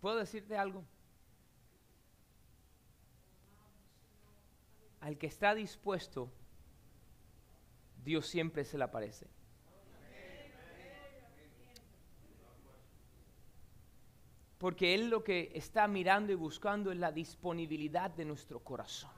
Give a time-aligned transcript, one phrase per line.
[0.00, 0.84] ¿Puedo decirte algo?
[5.00, 6.30] Al que está dispuesto,
[8.04, 9.26] Dios siempre se le aparece.
[14.58, 19.10] Porque Él lo que está mirando y buscando es la disponibilidad de nuestro corazón.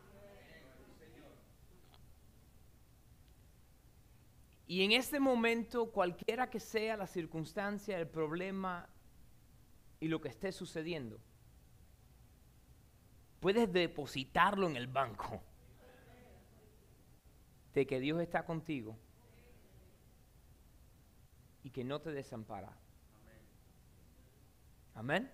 [4.67, 8.87] Y en este momento, cualquiera que sea la circunstancia, el problema
[10.01, 11.21] y lo que esté sucediendo,
[13.41, 15.41] puedes depositarlo en el banco
[17.75, 18.97] de que Dios está contigo
[21.63, 22.77] y que no te desampara.
[24.95, 25.31] Amén.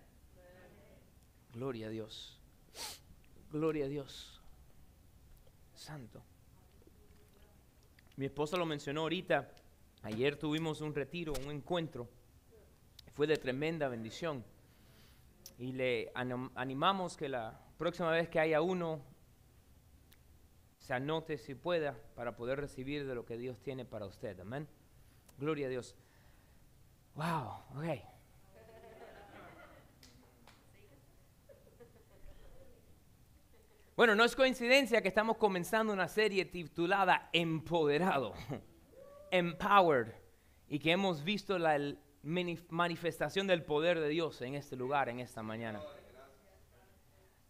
[1.53, 2.39] Gloria a Dios.
[3.51, 4.43] Gloria a Dios.
[5.75, 6.23] Santo.
[8.17, 9.51] Mi esposa lo mencionó ahorita.
[10.03, 12.09] Ayer tuvimos un retiro, un encuentro.
[13.13, 14.45] Fue de tremenda bendición.
[15.59, 19.03] Y le animamos que la próxima vez que haya uno,
[20.79, 24.39] se anote si pueda para poder recibir de lo que Dios tiene para usted.
[24.41, 24.69] Amén.
[25.39, 25.97] Gloria a Dios.
[27.15, 28.15] Wow, ok.
[33.97, 38.35] Bueno, no es coincidencia que estamos comenzando una serie titulada Empoderado,
[39.31, 40.13] Empowered,
[40.69, 41.79] y que hemos visto la
[42.25, 45.81] manifestación del poder de Dios en este lugar, en esta mañana.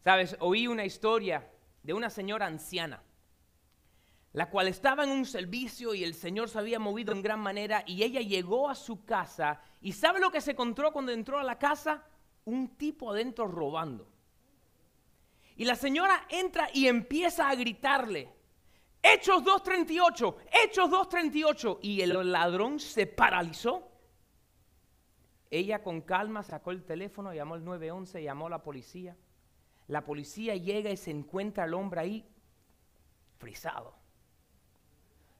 [0.00, 1.50] Sabes, oí una historia
[1.82, 3.02] de una señora anciana,
[4.32, 7.84] la cual estaba en un servicio y el Señor se había movido en gran manera
[7.86, 11.44] y ella llegó a su casa y ¿sabe lo que se encontró cuando entró a
[11.44, 12.04] la casa?
[12.44, 14.10] Un tipo adentro robando.
[15.56, 18.34] Y la señora entra y empieza a gritarle,
[19.06, 21.78] Hechos 2.38, Hechos 2.38.
[21.82, 23.93] Y el ladrón se paralizó.
[25.54, 29.16] Ella con calma sacó el teléfono, llamó al 911, llamó a la policía.
[29.86, 32.28] La policía llega y se encuentra al hombre ahí
[33.38, 33.94] frisado.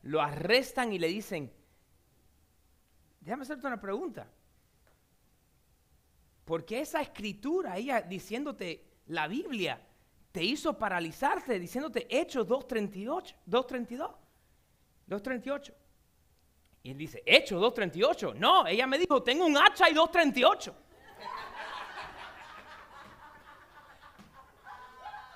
[0.03, 1.53] Lo arrestan y le dicen,
[3.23, 4.31] déjame hacerte una pregunta.
[6.45, 9.85] ¿Por qué esa escritura, ella diciéndote la Biblia,
[10.31, 14.15] te hizo paralizarte diciéndote Hechos 2.38, 2.32,
[15.09, 15.75] 2.38.
[16.85, 18.35] Y él dice, Hechos 2.38.
[18.35, 20.75] No, ella me dijo, tengo un hacha y 2.38.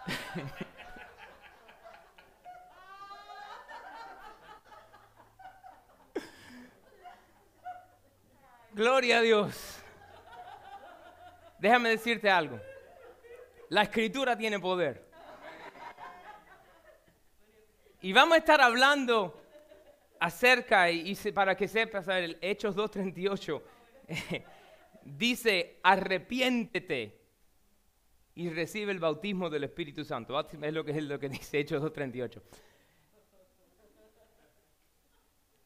[8.75, 9.79] Gloria a Dios.
[11.59, 12.61] Déjame decirte algo.
[13.71, 15.09] La escritura tiene poder.
[18.03, 19.41] Y vamos a estar hablando
[20.21, 23.63] acerca, y, para que sepas, el Hechos 2.38
[25.05, 27.19] dice, arrepiéntete
[28.35, 30.39] y recibe el bautismo del Espíritu Santo.
[30.41, 32.41] Es lo que, es lo que dice Hechos 2.38.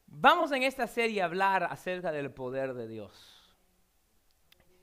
[0.07, 3.43] Vamos en esta serie a hablar acerca del poder de Dios.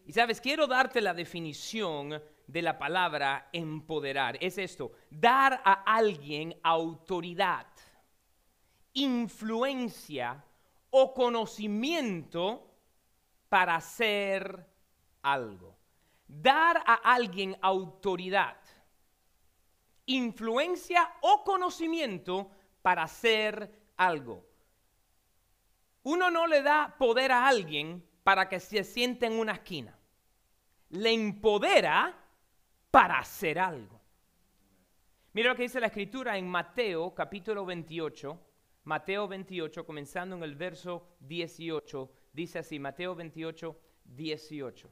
[0.06, 4.36] Y sabes, quiero darte la definición de la palabra empoderar.
[4.40, 7.66] Es esto, dar a alguien autoridad,
[8.94, 10.44] influencia
[10.90, 12.70] o conocimiento
[13.48, 14.66] para hacer
[15.22, 15.76] algo.
[16.26, 18.56] Dar a alguien autoridad,
[20.06, 22.50] influencia o conocimiento
[22.82, 24.46] para hacer algo.
[26.02, 29.98] Uno no le da poder a alguien para que se siente en una esquina.
[30.90, 32.16] Le empodera
[32.90, 34.00] para hacer algo.
[35.32, 38.49] Mira lo que dice la escritura en Mateo capítulo 28,
[38.84, 44.90] Mateo 28, comenzando en el verso 18, dice así, Mateo 28, 18.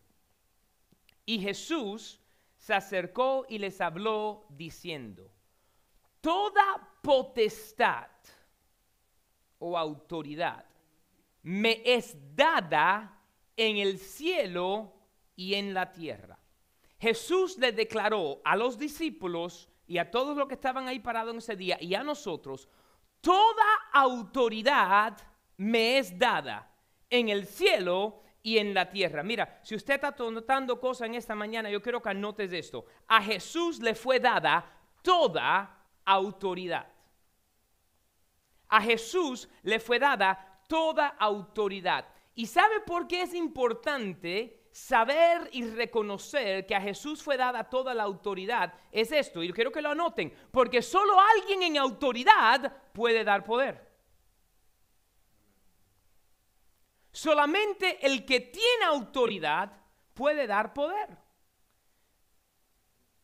[1.26, 2.20] Y Jesús
[2.56, 5.30] se acercó y les habló diciendo,
[6.20, 8.10] toda potestad
[9.58, 10.64] o autoridad
[11.42, 13.22] me es dada
[13.56, 14.92] en el cielo
[15.34, 16.38] y en la tierra.
[16.98, 21.38] Jesús le declaró a los discípulos y a todos los que estaban ahí parados en
[21.38, 22.68] ese día y a nosotros,
[23.20, 25.16] toda autoridad
[25.56, 26.70] me es dada
[27.10, 29.22] en el cielo y en la tierra.
[29.22, 32.86] Mira, si usted está notando cosas en esta mañana, yo quiero que anotes esto.
[33.06, 34.64] A Jesús le fue dada
[35.02, 36.86] toda autoridad.
[38.68, 42.06] A Jesús le fue dada toda autoridad.
[42.34, 47.94] ¿Y sabe por qué es importante saber y reconocer que a Jesús fue dada toda
[47.94, 53.24] la autoridad es esto, y quiero que lo anoten, porque solo alguien en autoridad puede
[53.24, 53.86] dar poder.
[57.10, 59.72] Solamente el que tiene autoridad
[60.14, 61.18] puede dar poder.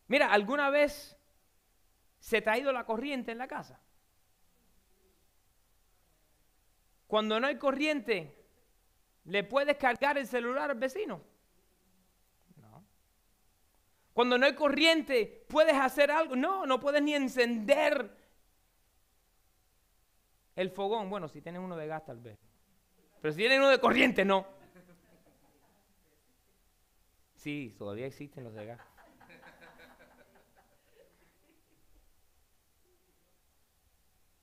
[0.07, 1.17] Mira, ¿alguna vez
[2.19, 3.79] se te ha ido la corriente en la casa?
[7.07, 8.45] Cuando no hay corriente,
[9.23, 11.34] ¿le puedes cargar el celular al vecino?
[14.15, 16.37] Cuando no hay corriente, ¿puedes hacer algo?
[16.37, 18.15] No, no puedes ni encender
[20.55, 21.09] el fogón.
[21.09, 22.39] Bueno, si tienes uno de gas tal vez.
[23.21, 24.47] Pero si tienes uno de corriente, no.
[27.35, 28.79] Sí, todavía existen los de gas.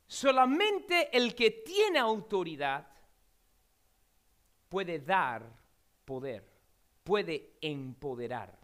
[0.06, 2.86] Solamente el que tiene autoridad
[4.68, 5.50] puede dar
[6.04, 6.46] poder,
[7.02, 8.61] puede empoderar.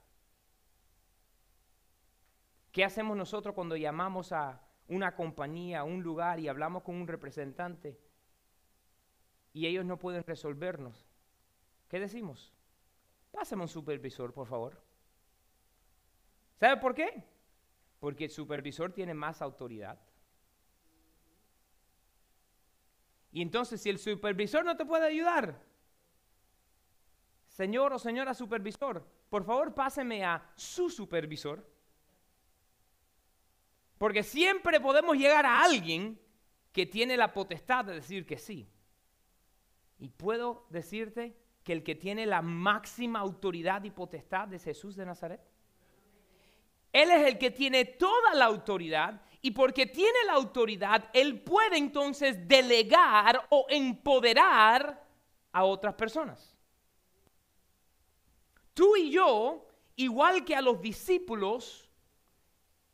[2.72, 7.08] ¿Qué hacemos nosotros cuando llamamos a una compañía, a un lugar y hablamos con un
[7.08, 7.98] representante
[9.52, 11.06] y ellos no pueden resolvernos?
[11.88, 12.52] ¿Qué decimos?
[13.30, 14.82] Pásame un supervisor, por favor.
[16.56, 17.24] ¿Sabe por qué?
[18.00, 19.98] Porque el supervisor tiene más autoridad.
[23.30, 25.62] Y entonces, si el supervisor no te puede ayudar,
[27.46, 31.77] señor o señora supervisor, por favor páseme a su supervisor.
[33.98, 36.18] Porque siempre podemos llegar a alguien
[36.72, 38.68] que tiene la potestad de decir que sí.
[39.98, 45.04] Y puedo decirte que el que tiene la máxima autoridad y potestad es Jesús de
[45.04, 45.40] Nazaret.
[46.92, 51.76] Él es el que tiene toda la autoridad y porque tiene la autoridad, Él puede
[51.76, 55.04] entonces delegar o empoderar
[55.52, 56.56] a otras personas.
[58.74, 59.66] Tú y yo,
[59.96, 61.87] igual que a los discípulos,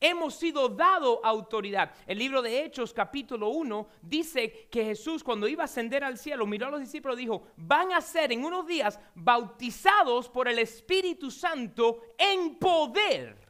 [0.04, 1.94] hemos sido dado autoridad.
[2.06, 6.46] El libro de Hechos capítulo 1 dice que Jesús cuando iba a ascender al cielo
[6.46, 10.58] miró a los discípulos y dijo, van a ser en unos días bautizados por el
[10.58, 13.48] Espíritu Santo en poder.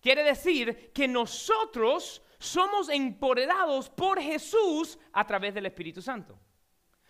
[0.00, 6.38] Quiere decir que nosotros somos empoderados por Jesús a través del Espíritu Santo.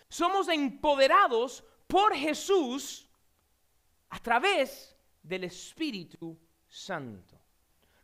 [0.08, 3.08] Somos empoderados por Jesús
[4.08, 6.37] a través del Espíritu
[6.79, 7.39] Santo.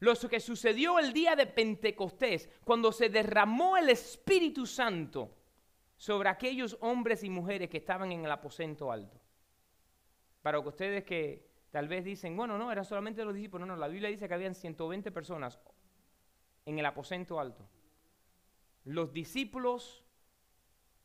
[0.01, 5.35] Lo que sucedió el día de Pentecostés, cuando se derramó el Espíritu Santo
[5.97, 9.19] sobre aquellos hombres y mujeres que estaban en el aposento alto.
[10.43, 13.67] Para que ustedes que Tal vez dicen, bueno, no, eran solamente los discípulos.
[13.67, 15.59] No, no, la Biblia dice que habían 120 personas
[16.67, 17.69] en el aposento alto.
[18.85, 20.05] Los discípulos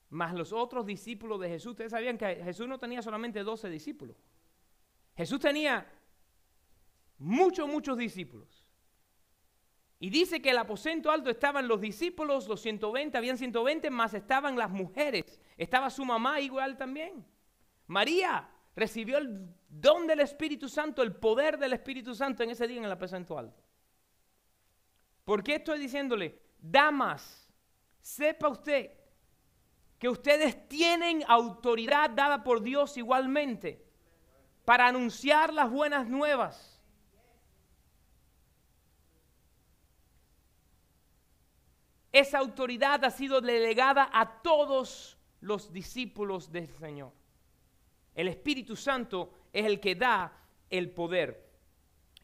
[0.09, 1.71] más los otros discípulos de Jesús.
[1.71, 4.15] Ustedes sabían que Jesús no tenía solamente 12 discípulos.
[5.17, 5.91] Jesús tenía
[7.19, 8.65] muchos, muchos discípulos.
[9.99, 14.57] Y dice que el aposento alto estaban los discípulos, los 120, habían 120, más estaban
[14.57, 15.41] las mujeres.
[15.57, 17.25] Estaba su mamá igual también.
[17.87, 22.77] María, recibió el don del Espíritu Santo, el poder del Espíritu Santo en ese día
[22.77, 23.61] en el aposento alto.
[25.25, 27.47] ¿Por qué estoy diciéndole, damas,
[28.01, 28.91] sepa usted
[29.99, 33.85] que ustedes tienen autoridad dada por Dios igualmente
[34.63, 36.68] para anunciar las buenas nuevas?
[42.11, 47.11] Esa autoridad ha sido delegada a todos los discípulos del Señor.
[48.15, 50.33] El Espíritu Santo es el que da
[50.69, 51.47] el poder.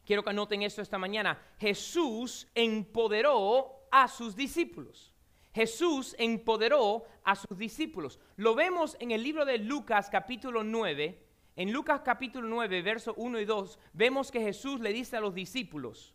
[0.04, 1.40] Quiero que anoten esto esta mañana.
[1.58, 5.12] Jesús empoderó a sus discípulos.
[5.54, 8.18] Jesús empoderó a sus discípulos.
[8.36, 11.22] Lo vemos en el libro de Lucas capítulo 9.
[11.56, 15.34] En Lucas capítulo 9, versos 1 y 2, vemos que Jesús le dice a los
[15.34, 16.14] discípulos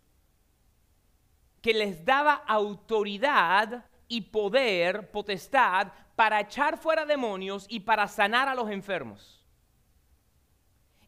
[1.62, 8.56] que les daba autoridad y poder, potestad, para echar fuera demonios y para sanar a
[8.56, 9.42] los enfermos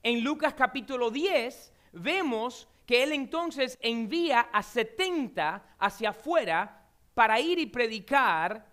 [0.03, 7.57] en Lucas capítulo 10 vemos que él entonces envía a 70 hacia afuera para ir
[7.57, 8.69] y predicar.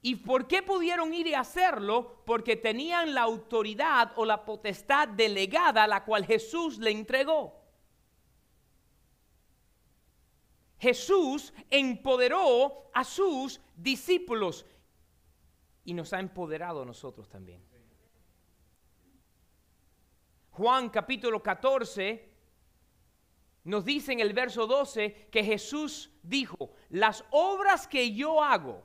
[0.00, 2.22] ¿Y por qué pudieron ir y hacerlo?
[2.24, 7.65] Porque tenían la autoridad o la potestad delegada la cual Jesús le entregó.
[10.78, 14.66] Jesús empoderó a sus discípulos
[15.84, 17.64] y nos ha empoderado a nosotros también.
[20.50, 22.36] Juan capítulo 14
[23.64, 28.82] nos dice en el verso 12 que Jesús dijo, las obras que yo hago,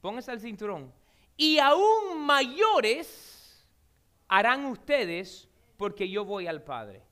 [0.00, 0.92] póngase el cinturón,
[1.36, 3.66] y aún mayores
[4.28, 7.02] harán ustedes porque yo voy al Padre.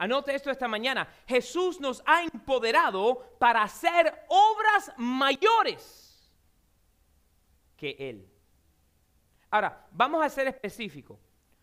[0.00, 1.06] Anote esto esta mañana.
[1.26, 6.32] Jesús nos ha empoderado para hacer obras mayores
[7.76, 8.26] que Él.
[9.50, 11.18] Ahora, vamos a ser específicos.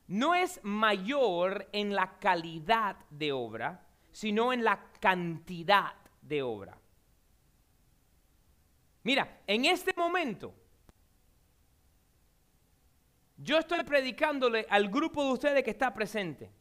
[0.06, 6.78] no es mayor en la calidad de obra, sino en la cantidad de obra.
[9.04, 10.54] Mira, en este momento,
[13.36, 16.52] yo estoy predicándole al grupo de ustedes que está presente.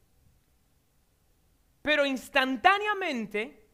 [1.87, 3.65] Pero instantáneamente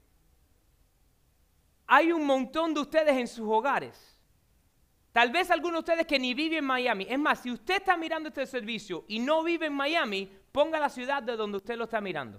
[1.87, 4.21] hay un montón de ustedes en sus hogares.
[5.13, 7.07] Tal vez algunos de ustedes que ni viven en Miami.
[7.09, 10.91] Es más, si usted está mirando este servicio y no vive en Miami, ponga la
[10.91, 12.39] ciudad de donde usted lo está mirando.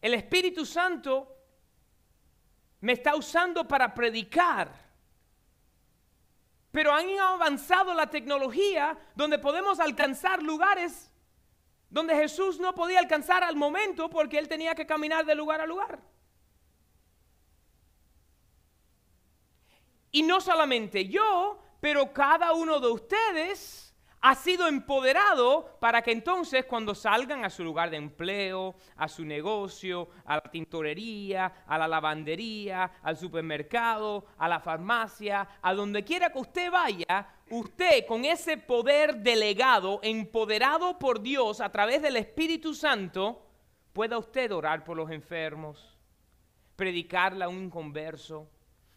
[0.00, 1.36] El Espíritu Santo
[2.82, 4.85] me está usando para predicar
[6.76, 11.10] pero han avanzado la tecnología donde podemos alcanzar lugares
[11.88, 15.66] donde Jesús no podía alcanzar al momento porque él tenía que caminar de lugar a
[15.66, 15.98] lugar.
[20.10, 23.85] Y no solamente yo, pero cada uno de ustedes
[24.28, 29.24] ha sido empoderado para que entonces cuando salgan a su lugar de empleo, a su
[29.24, 36.30] negocio, a la tintorería, a la lavandería, al supermercado, a la farmacia, a donde quiera
[36.30, 42.74] que usted vaya, usted con ese poder delegado, empoderado por Dios a través del Espíritu
[42.74, 43.46] Santo,
[43.92, 45.96] pueda usted orar por los enfermos,
[46.74, 48.50] predicarle a un converso,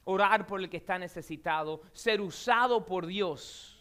[0.05, 3.78] orar por el que está necesitado, ser usado por Dios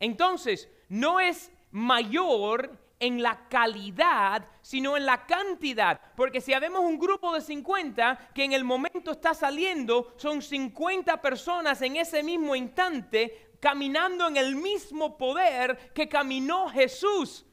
[0.00, 6.00] entonces, no es mayor en la calidad, sino en la cantidad.
[6.16, 11.20] Porque si habemos un grupo de 50 que en el momento está saliendo, son 50
[11.20, 17.44] personas en ese mismo instante caminando en el mismo poder que caminó Jesús.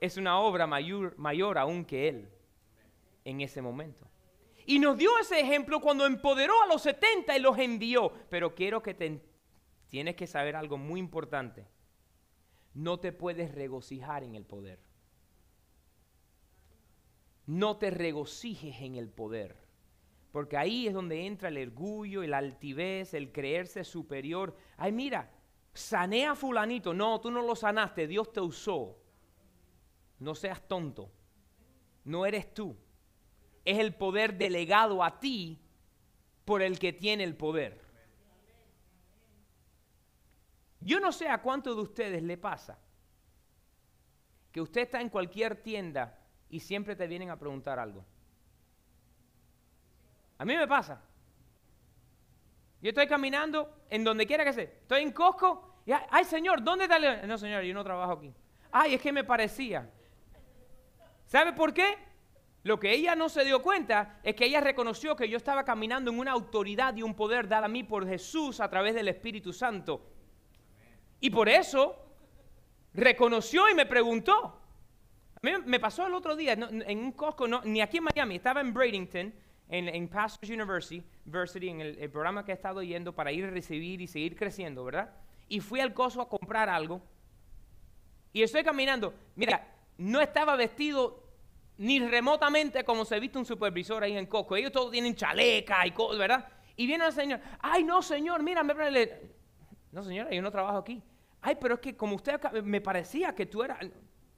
[0.00, 2.28] Es una obra mayor, mayor aún que Él
[3.24, 4.06] en ese momento.
[4.64, 8.12] Y nos dio ese ejemplo cuando empoderó a los 70 y los envió.
[8.28, 9.06] Pero quiero que te
[9.88, 11.66] tienes que saber algo muy importante.
[12.74, 14.78] No te puedes regocijar en el poder.
[17.46, 19.56] No te regocijes en el poder.
[20.32, 24.54] Porque ahí es donde entra el orgullo, el altivez, el creerse superior.
[24.76, 25.30] Ay, mira,
[25.72, 26.92] sané a fulanito.
[26.92, 28.98] No, tú no lo sanaste, Dios te usó.
[30.18, 31.10] No seas tonto.
[32.04, 32.76] No eres tú.
[33.64, 35.58] Es el poder delegado a ti
[36.44, 37.87] por el que tiene el poder.
[40.80, 42.78] Yo no sé a cuántos de ustedes le pasa
[44.52, 46.18] que usted está en cualquier tienda
[46.48, 48.04] y siempre te vienen a preguntar algo.
[50.38, 51.02] A mí me pasa.
[52.80, 54.64] Yo estoy caminando en donde quiera que sea.
[54.64, 57.26] Estoy en Costco y, ay, señor, ¿dónde está el...
[57.26, 58.32] No, señor, yo no trabajo aquí.
[58.70, 59.90] Ay, es que me parecía.
[61.26, 61.98] ¿Sabe por qué?
[62.62, 66.10] Lo que ella no se dio cuenta es que ella reconoció que yo estaba caminando
[66.10, 69.52] en una autoridad y un poder dada a mí por Jesús a través del Espíritu
[69.52, 70.17] Santo.
[71.20, 71.96] Y por eso
[72.94, 74.60] reconoció y me preguntó.
[75.34, 78.60] A mí me pasó el otro día en un Costco, ni aquí en Miami, estaba
[78.60, 79.32] en Bradenton,
[79.68, 84.00] en, Pastors University, University, en el, programa que he estado yendo para ir a recibir
[84.00, 85.14] y seguir creciendo, ¿verdad?
[85.48, 87.00] Y fui al Costco a comprar algo.
[88.32, 89.14] Y estoy caminando.
[89.36, 91.22] Mira, no estaba vestido
[91.78, 94.56] ni remotamente como se viste un supervisor ahí en Costco.
[94.56, 96.48] Ellos todos tienen chaleca y cosas, ¿verdad?
[96.76, 98.74] Y viene el señor, ay no señor, mira, me
[99.92, 101.02] no, señora, yo no trabajo aquí.
[101.40, 103.78] Ay, pero es que como usted me parecía que tú eras...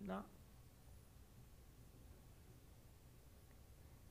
[0.01, 0.25] No.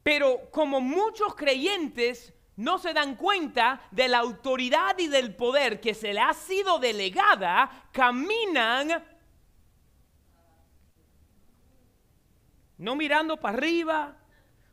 [0.03, 5.93] Pero como muchos creyentes no se dan cuenta de la autoridad y del poder que
[5.93, 9.03] se le ha sido delegada, caminan
[12.79, 14.17] no mirando para arriba,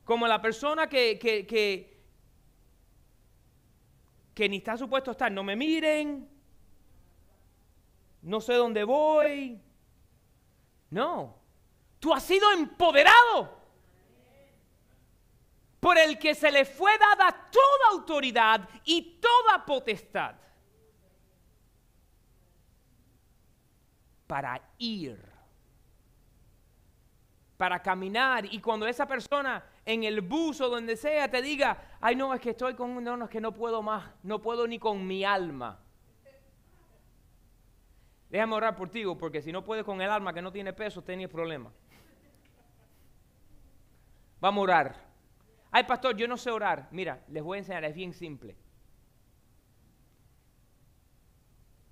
[0.05, 2.01] como la persona que, que, que,
[4.33, 6.29] que ni está supuesto estar, no me miren,
[8.27, 9.61] no sé dónde voy.
[10.91, 11.39] No,
[12.01, 13.57] tú has sido empoderado
[15.79, 20.35] por el que se le fue dada toda autoridad y toda potestad
[24.27, 25.25] para ir,
[27.57, 28.53] para caminar.
[28.53, 32.41] Y cuando esa persona en el bus o donde sea te diga, ay no, es
[32.41, 35.25] que estoy con, no, no, es que no puedo más, no puedo ni con mi
[35.25, 35.86] alma.
[38.31, 41.03] Déjame orar por ti, porque si no puedes con el alma que no tiene peso,
[41.03, 41.71] tienes problema.
[44.41, 45.07] Vamos a orar.
[45.71, 46.89] Ay, pastor, yo no sé orar.
[46.91, 48.57] Mira, les voy a enseñar, es bien simple.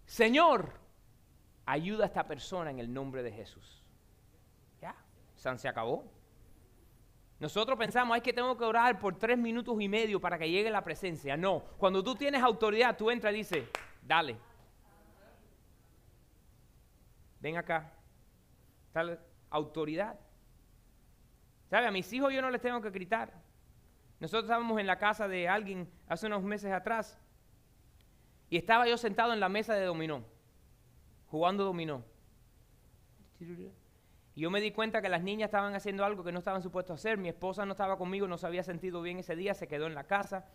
[0.07, 0.73] Señor,
[1.67, 3.83] ayuda a esta persona en el nombre de Jesús.
[4.81, 4.95] Ya,
[5.37, 6.05] San se acabó.
[7.41, 10.71] Nosotros pensamos, ay, que tengo que orar por tres minutos y medio para que llegue
[10.71, 11.37] la presencia.
[11.37, 13.64] No, cuando tú tienes autoridad, tú entras y dices,
[14.07, 14.37] Dale.
[17.44, 17.92] Ven acá.
[18.90, 19.20] Tal
[19.50, 20.18] autoridad.
[21.68, 21.86] ¿Sabe?
[21.86, 23.34] A mis hijos yo no les tengo que gritar.
[24.18, 27.20] Nosotros estábamos en la casa de alguien hace unos meses atrás
[28.48, 30.24] y estaba yo sentado en la mesa de dominó,
[31.26, 32.02] jugando dominó.
[34.34, 36.92] Y yo me di cuenta que las niñas estaban haciendo algo que no estaban supuestos
[36.92, 37.18] a hacer.
[37.18, 39.94] Mi esposa no estaba conmigo, no se había sentido bien ese día, se quedó en
[39.94, 40.48] la casa.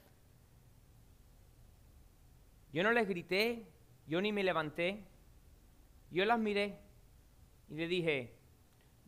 [2.74, 3.67] Yo no les grité,
[4.08, 5.05] yo ni me levanté.
[6.12, 6.80] Yo las miré
[7.70, 8.36] y le dije,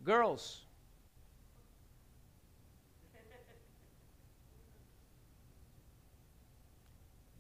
[0.06, 0.68] girls,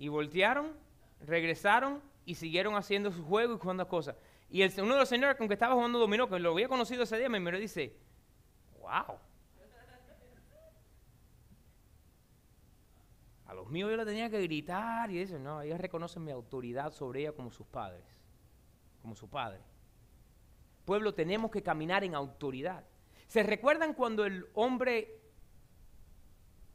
[0.01, 0.73] y voltearon,
[1.19, 4.15] regresaron y siguieron haciendo su juego y jugando cosas.
[4.49, 7.03] Y el, uno de los señores con que estaba jugando dominó, que lo había conocido
[7.03, 7.95] ese día, me miró y dice,
[8.79, 9.17] wow.
[13.45, 16.91] A los míos yo le tenía que gritar y dice, no, ellos reconocen mi autoridad
[16.91, 18.01] sobre ella como sus padres,
[19.01, 19.61] como su padre.
[20.85, 22.83] Pueblo, tenemos que caminar en autoridad.
[23.27, 25.19] ¿Se recuerdan cuando el hombre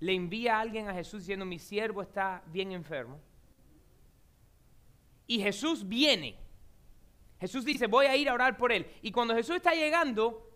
[0.01, 3.21] le envía a alguien a Jesús diciendo, mi siervo está bien enfermo?
[5.27, 6.47] Y Jesús viene
[7.41, 8.87] Jesús dice, voy a ir a orar por él.
[9.03, 10.51] Y cuando Jesús está llegando,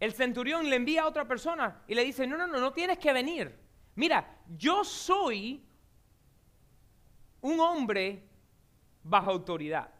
[0.00, 2.98] el centurión le envía a otra persona y le dice, no, no, no, no tienes
[2.98, 3.54] que venir.
[3.94, 5.62] Mira, yo soy
[7.42, 8.26] un hombre
[9.02, 9.90] bajo autoridad.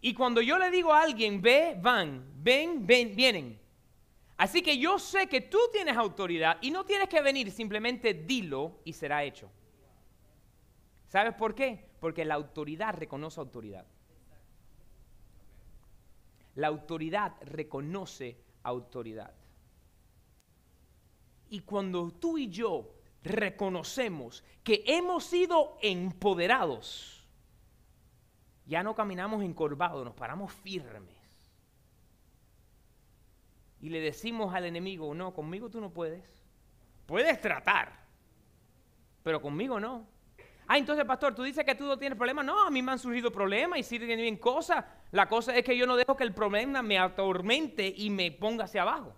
[0.00, 3.60] Y cuando yo le digo a alguien, ve, van, ven, ven, vienen.
[4.38, 8.80] Así que yo sé que tú tienes autoridad y no tienes que venir, simplemente dilo
[8.84, 9.50] y será hecho.
[11.08, 11.90] ¿Sabes por qué?
[12.00, 13.84] Porque la autoridad reconoce autoridad.
[16.54, 19.34] La autoridad reconoce autoridad.
[21.50, 27.19] Y cuando tú y yo reconocemos que hemos sido empoderados,
[28.66, 31.16] ya no caminamos encorvados, nos paramos firmes.
[33.80, 36.24] Y le decimos al enemigo, no, conmigo tú no puedes.
[37.06, 37.92] Puedes tratar,
[39.22, 40.06] pero conmigo no.
[40.72, 42.44] Ah, entonces, pastor, tú dices que tú no tienes problemas.
[42.44, 44.84] No, a mí me han surgido problemas y siguen bien cosas.
[45.10, 48.66] La cosa es que yo no dejo que el problema me atormente y me ponga
[48.66, 49.12] hacia abajo.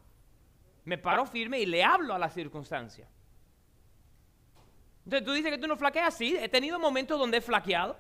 [0.84, 3.06] Me paro firme y le hablo a la circunstancia.
[5.04, 6.14] Entonces, tú dices que tú no flaqueas.
[6.14, 7.98] Sí, he tenido momentos donde he flaqueado.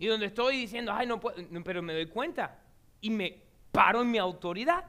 [0.00, 2.58] Y donde estoy diciendo, ay, no puedo, pero me doy cuenta.
[3.02, 4.86] Y me paro en mi autoridad.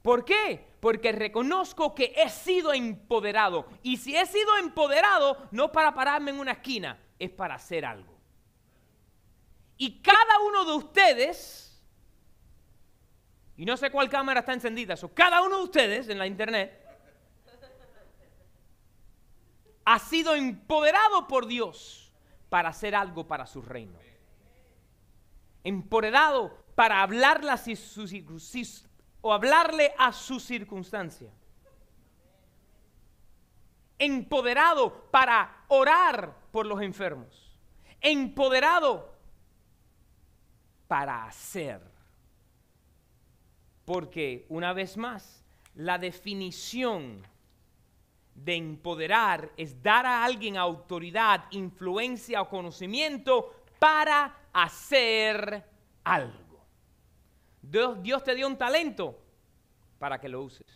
[0.00, 0.64] ¿Por qué?
[0.78, 3.66] Porque reconozco que he sido empoderado.
[3.82, 8.16] Y si he sido empoderado, no para pararme en una esquina, es para hacer algo.
[9.76, 11.84] Y cada uno de ustedes,
[13.56, 16.80] y no sé cuál cámara está encendida, o cada uno de ustedes en la internet,
[19.84, 22.05] ha sido empoderado por Dios
[22.48, 23.98] para hacer algo para su reino.
[25.64, 28.84] Empoderado para hablar las, sus,
[29.20, 31.32] o hablarle a su circunstancia.
[33.98, 37.58] Empoderado para orar por los enfermos.
[38.00, 39.14] Empoderado
[40.86, 41.80] para hacer.
[43.84, 47.26] Porque, una vez más, la definición
[48.36, 55.64] de empoderar es dar a alguien autoridad, influencia o conocimiento para hacer
[56.04, 56.64] algo.
[57.62, 59.18] Dios, te dio un talento
[59.98, 60.66] para que lo uses.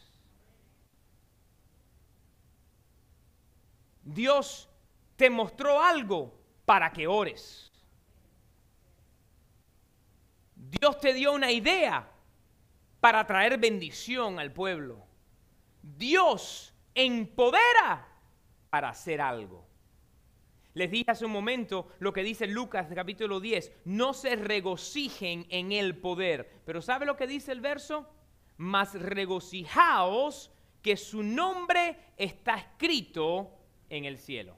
[4.02, 4.68] Dios
[5.16, 7.70] te mostró algo para que ores.
[10.56, 12.10] Dios te dio una idea
[13.00, 15.06] para traer bendición al pueblo.
[15.82, 18.09] Dios empodera
[18.70, 19.66] para hacer algo.
[20.74, 25.72] Les dije hace un momento lo que dice Lucas capítulo 10, no se regocijen en
[25.72, 26.62] el poder.
[26.64, 28.09] Pero ¿sabe lo que dice el verso?
[28.57, 34.57] Mas regocijaos que su nombre está escrito en el cielo.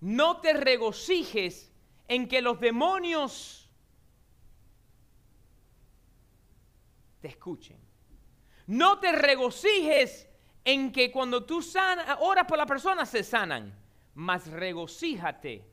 [0.00, 1.70] No te regocijes
[2.08, 3.70] en que los demonios
[7.20, 7.89] te escuchen.
[8.70, 10.28] No te regocijes
[10.64, 13.74] en que cuando tú sana, oras por la persona se sanan,
[14.14, 15.64] mas regocíjate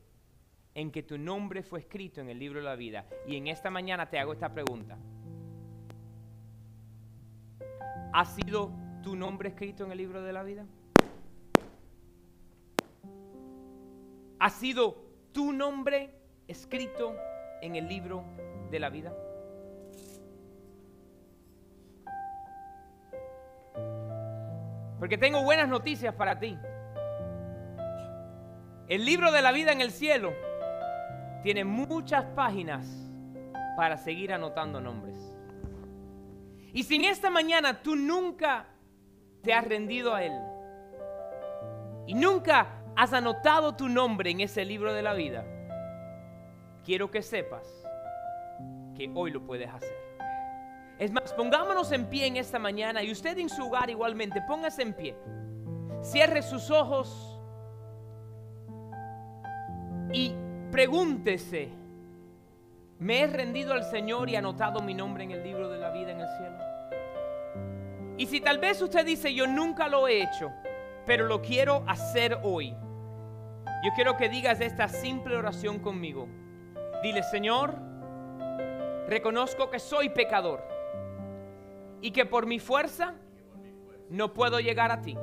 [0.74, 3.06] en que tu nombre fue escrito en el libro de la vida.
[3.28, 4.98] Y en esta mañana te hago esta pregunta.
[8.12, 10.66] ¿Ha sido tu nombre escrito en el libro de la vida?
[14.40, 16.10] ¿Ha sido tu nombre
[16.48, 17.14] escrito
[17.62, 18.24] en el libro
[18.72, 19.27] de la vida?
[24.98, 26.58] Porque tengo buenas noticias para ti.
[28.88, 30.32] El libro de la vida en el cielo
[31.42, 32.86] tiene muchas páginas
[33.76, 35.16] para seguir anotando nombres.
[36.72, 38.66] Y si en esta mañana tú nunca
[39.42, 40.32] te has rendido a Él
[42.06, 45.44] y nunca has anotado tu nombre en ese libro de la vida,
[46.84, 47.66] quiero que sepas
[48.96, 50.07] que hoy lo puedes hacer.
[50.98, 54.82] Es más, pongámonos en pie en esta mañana y usted en su hogar igualmente, póngase
[54.82, 55.16] en pie.
[56.02, 57.38] Cierre sus ojos
[60.12, 60.34] y
[60.72, 61.68] pregúntese,
[62.98, 66.10] ¿me he rendido al Señor y anotado mi nombre en el libro de la vida
[66.10, 66.58] en el cielo?
[68.16, 70.50] Y si tal vez usted dice, yo nunca lo he hecho,
[71.06, 72.70] pero lo quiero hacer hoy,
[73.84, 76.26] yo quiero que digas esta simple oración conmigo.
[77.04, 77.76] Dile, Señor,
[79.06, 80.77] reconozco que soy pecador
[82.00, 83.14] y que por mi fuerza
[84.08, 85.16] no puedo llegar a ti.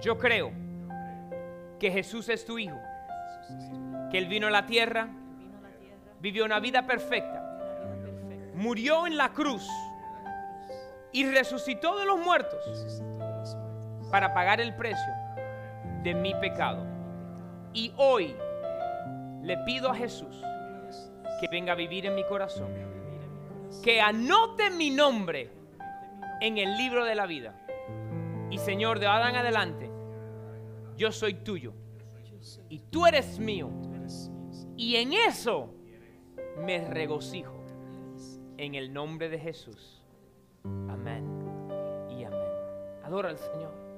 [0.00, 0.52] Yo creo
[1.78, 2.78] que Jesús es tu Hijo,
[4.10, 5.08] que Él vino a la tierra,
[6.20, 7.42] vivió una vida perfecta,
[8.54, 9.68] murió en la cruz
[11.12, 13.02] y resucitó de los muertos
[14.10, 15.12] para pagar el precio
[16.02, 16.86] de mi pecado.
[17.72, 18.34] Y hoy
[19.42, 20.42] le pido a Jesús
[21.40, 22.70] que venga a vivir en mi corazón,
[23.82, 25.50] que anote mi nombre
[26.40, 27.54] en el libro de la vida.
[28.50, 29.90] Y Señor, de ahora en adelante,
[30.96, 31.72] yo soy tuyo
[32.68, 33.70] y tú eres mío.
[34.76, 35.74] Y en eso
[36.64, 37.54] me regocijo.
[38.56, 40.02] En el nombre de Jesús.
[40.64, 41.24] Amén
[42.10, 42.48] y amén.
[43.04, 43.89] Adora al Señor.